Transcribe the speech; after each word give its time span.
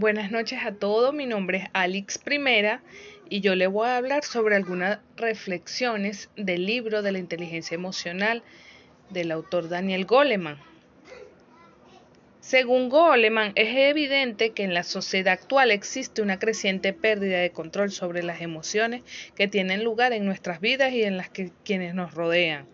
Buenas 0.00 0.30
noches 0.30 0.60
a 0.64 0.72
todos, 0.72 1.12
mi 1.12 1.26
nombre 1.26 1.58
es 1.58 1.64
Alex 1.74 2.16
Primera 2.16 2.80
y 3.28 3.42
yo 3.42 3.54
le 3.54 3.66
voy 3.66 3.86
a 3.86 3.98
hablar 3.98 4.24
sobre 4.24 4.56
algunas 4.56 5.00
reflexiones 5.14 6.30
del 6.36 6.64
libro 6.64 7.02
de 7.02 7.12
la 7.12 7.18
inteligencia 7.18 7.74
emocional 7.74 8.42
del 9.10 9.30
autor 9.30 9.68
Daniel 9.68 10.06
Goleman. 10.06 10.56
Según 12.40 12.88
Goleman, 12.88 13.52
es 13.56 13.76
evidente 13.76 14.52
que 14.52 14.64
en 14.64 14.72
la 14.72 14.84
sociedad 14.84 15.34
actual 15.34 15.70
existe 15.70 16.22
una 16.22 16.38
creciente 16.38 16.94
pérdida 16.94 17.36
de 17.36 17.50
control 17.50 17.92
sobre 17.92 18.22
las 18.22 18.40
emociones 18.40 19.02
que 19.34 19.48
tienen 19.48 19.84
lugar 19.84 20.14
en 20.14 20.24
nuestras 20.24 20.62
vidas 20.62 20.94
y 20.94 21.02
en 21.02 21.18
las 21.18 21.28
que 21.28 21.50
quienes 21.62 21.94
nos 21.94 22.14
rodean. 22.14 22.66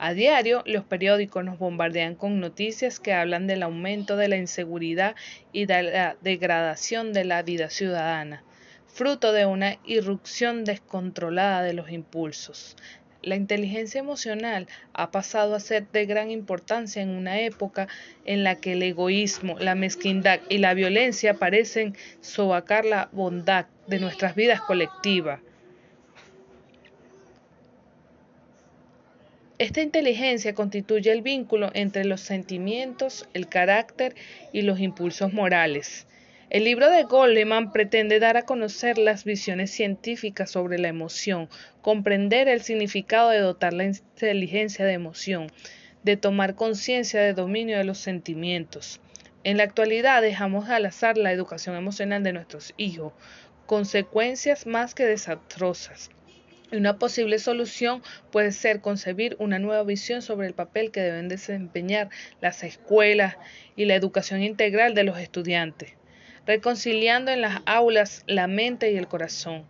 A 0.00 0.14
diario, 0.14 0.62
los 0.64 0.84
periódicos 0.84 1.44
nos 1.44 1.58
bombardean 1.58 2.14
con 2.14 2.38
noticias 2.38 3.00
que 3.00 3.12
hablan 3.12 3.48
del 3.48 3.64
aumento 3.64 4.16
de 4.16 4.28
la 4.28 4.36
inseguridad 4.36 5.16
y 5.52 5.66
de 5.66 5.82
la 5.82 6.16
degradación 6.20 7.12
de 7.12 7.24
la 7.24 7.42
vida 7.42 7.68
ciudadana, 7.68 8.44
fruto 8.86 9.32
de 9.32 9.44
una 9.44 9.78
irrupción 9.84 10.64
descontrolada 10.64 11.62
de 11.62 11.72
los 11.72 11.90
impulsos. 11.90 12.76
La 13.22 13.34
inteligencia 13.34 13.98
emocional 13.98 14.68
ha 14.92 15.10
pasado 15.10 15.56
a 15.56 15.60
ser 15.60 15.88
de 15.90 16.06
gran 16.06 16.30
importancia 16.30 17.02
en 17.02 17.10
una 17.10 17.40
época 17.40 17.88
en 18.24 18.44
la 18.44 18.54
que 18.54 18.74
el 18.74 18.82
egoísmo, 18.84 19.58
la 19.58 19.74
mezquindad 19.74 20.38
y 20.48 20.58
la 20.58 20.74
violencia 20.74 21.34
parecen 21.34 21.96
sobacar 22.20 22.84
la 22.84 23.08
bondad 23.10 23.66
de 23.88 23.98
nuestras 23.98 24.36
vidas 24.36 24.60
colectivas. 24.60 25.40
Esta 29.58 29.82
inteligencia 29.82 30.54
constituye 30.54 31.10
el 31.10 31.20
vínculo 31.20 31.72
entre 31.74 32.04
los 32.04 32.20
sentimientos, 32.20 33.28
el 33.34 33.48
carácter 33.48 34.14
y 34.52 34.62
los 34.62 34.78
impulsos 34.78 35.32
morales. 35.32 36.06
El 36.48 36.62
libro 36.62 36.88
de 36.88 37.02
Goleman 37.02 37.72
pretende 37.72 38.20
dar 38.20 38.36
a 38.36 38.42
conocer 38.42 38.98
las 38.98 39.24
visiones 39.24 39.72
científicas 39.72 40.52
sobre 40.52 40.78
la 40.78 40.86
emoción, 40.86 41.48
comprender 41.82 42.46
el 42.46 42.62
significado 42.62 43.30
de 43.30 43.40
dotar 43.40 43.72
la 43.72 43.82
inteligencia 43.82 44.84
de 44.84 44.92
emoción, 44.92 45.50
de 46.04 46.16
tomar 46.16 46.54
conciencia 46.54 47.20
de 47.20 47.34
dominio 47.34 47.78
de 47.78 47.84
los 47.84 47.98
sentimientos. 47.98 49.00
En 49.42 49.56
la 49.56 49.64
actualidad 49.64 50.22
dejamos 50.22 50.68
al 50.68 50.86
azar 50.86 51.18
la 51.18 51.32
educación 51.32 51.74
emocional 51.74 52.22
de 52.22 52.32
nuestros 52.32 52.74
hijos, 52.76 53.12
consecuencias 53.66 54.68
más 54.68 54.94
que 54.94 55.04
desastrosas. 55.04 56.10
Una 56.70 56.98
posible 56.98 57.38
solución 57.38 58.02
puede 58.30 58.52
ser 58.52 58.82
concebir 58.82 59.36
una 59.38 59.58
nueva 59.58 59.84
visión 59.84 60.20
sobre 60.20 60.46
el 60.46 60.52
papel 60.52 60.90
que 60.90 61.00
deben 61.00 61.28
desempeñar 61.28 62.10
las 62.42 62.62
escuelas 62.62 63.36
y 63.74 63.86
la 63.86 63.94
educación 63.94 64.42
integral 64.42 64.92
de 64.92 65.04
los 65.04 65.18
estudiantes, 65.18 65.94
reconciliando 66.46 67.30
en 67.30 67.40
las 67.40 67.62
aulas 67.64 68.22
la 68.26 68.48
mente 68.48 68.92
y 68.92 68.98
el 68.98 69.08
corazón. 69.08 69.64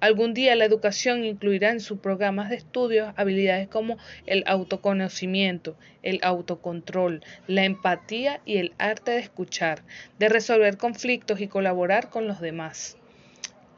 Algún 0.00 0.32
día 0.32 0.56
la 0.56 0.64
educación 0.64 1.26
incluirá 1.26 1.72
en 1.72 1.80
sus 1.80 1.98
programas 1.98 2.48
de 2.48 2.56
estudios 2.56 3.12
habilidades 3.16 3.68
como 3.68 3.98
el 4.24 4.42
autoconocimiento, 4.46 5.76
el 6.02 6.20
autocontrol, 6.22 7.22
la 7.48 7.64
empatía 7.64 8.40
y 8.46 8.56
el 8.56 8.72
arte 8.78 9.10
de 9.10 9.18
escuchar, 9.18 9.82
de 10.18 10.30
resolver 10.30 10.78
conflictos 10.78 11.42
y 11.42 11.48
colaborar 11.48 12.08
con 12.08 12.26
los 12.26 12.40
demás. 12.40 12.96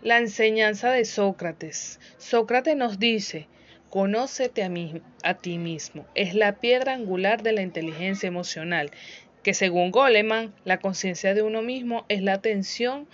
La 0.03 0.19
enseñanza 0.19 0.91
de 0.91 1.05
Sócrates. 1.05 2.01
Sócrates 2.19 2.75
nos 2.75 2.99
dice, 2.99 3.47
conócete 3.89 4.65
a, 4.65 4.71
a 5.23 5.35
ti 5.35 5.59
mismo. 5.59 6.05
Es 6.17 6.35
la 6.35 6.57
piedra 6.57 6.95
angular 6.95 7.45
de 7.45 7.53
la 7.53 7.63
inteligencia 7.63 8.27
emocional, 8.27 8.91
que 9.45 9.55
según 9.55 9.93
Goleman, 9.93 10.53
la 10.65 10.79
conciencia 10.79 11.35
de 11.35 11.43
uno 11.43 11.63
mismo 11.63 12.05
es 12.09 12.21
la 12.21 12.33
atención 12.33 13.07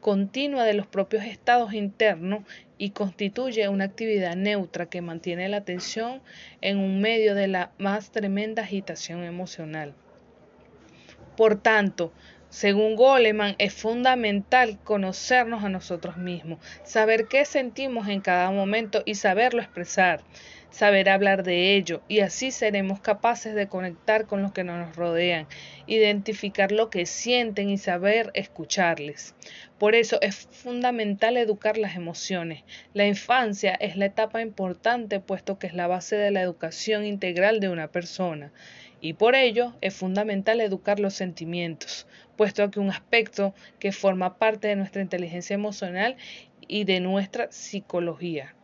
continua 0.00 0.64
de 0.64 0.74
los 0.74 0.88
propios 0.88 1.24
estados 1.24 1.72
internos 1.72 2.42
y 2.78 2.90
constituye 2.90 3.68
una 3.68 3.84
actividad 3.84 4.34
neutra 4.34 4.86
que 4.86 5.02
mantiene 5.02 5.48
la 5.48 5.58
atención 5.58 6.20
en 6.60 6.78
un 6.78 7.00
medio 7.00 7.36
de 7.36 7.46
la 7.46 7.70
más 7.78 8.10
tremenda 8.10 8.64
agitación 8.64 9.22
emocional. 9.22 9.94
Por 11.36 11.62
tanto, 11.62 12.12
según 12.54 12.94
Goleman, 12.94 13.56
es 13.58 13.74
fundamental 13.74 14.78
conocernos 14.84 15.64
a 15.64 15.68
nosotros 15.68 16.18
mismos, 16.18 16.60
saber 16.84 17.26
qué 17.26 17.44
sentimos 17.44 18.06
en 18.06 18.20
cada 18.20 18.52
momento 18.52 19.02
y 19.04 19.16
saberlo 19.16 19.60
expresar, 19.60 20.22
saber 20.70 21.08
hablar 21.08 21.42
de 21.42 21.74
ello, 21.74 22.02
y 22.06 22.20
así 22.20 22.52
seremos 22.52 23.00
capaces 23.00 23.56
de 23.56 23.66
conectar 23.66 24.26
con 24.26 24.40
los 24.40 24.52
que 24.52 24.62
nos 24.62 24.94
rodean, 24.94 25.48
identificar 25.88 26.70
lo 26.70 26.90
que 26.90 27.06
sienten 27.06 27.70
y 27.70 27.76
saber 27.76 28.30
escucharles. 28.34 29.34
Por 29.76 29.96
eso 29.96 30.20
es 30.20 30.46
fundamental 30.52 31.36
educar 31.36 31.76
las 31.76 31.96
emociones. 31.96 32.62
La 32.92 33.04
infancia 33.04 33.74
es 33.74 33.96
la 33.96 34.06
etapa 34.06 34.40
importante 34.40 35.18
puesto 35.18 35.58
que 35.58 35.66
es 35.66 35.74
la 35.74 35.88
base 35.88 36.14
de 36.14 36.30
la 36.30 36.42
educación 36.42 37.04
integral 37.04 37.58
de 37.58 37.68
una 37.68 37.88
persona 37.88 38.52
y 39.04 39.12
por 39.12 39.34
ello 39.34 39.74
es 39.82 39.94
fundamental 39.94 40.62
educar 40.62 40.98
los 40.98 41.12
sentimientos, 41.12 42.06
puesto 42.38 42.70
que 42.70 42.80
un 42.80 42.88
aspecto 42.88 43.54
que 43.78 43.92
forma 43.92 44.38
parte 44.38 44.68
de 44.68 44.76
nuestra 44.76 45.02
inteligencia 45.02 45.52
emocional 45.52 46.16
y 46.68 46.84
de 46.84 47.00
nuestra 47.00 47.52
psicología. 47.52 48.54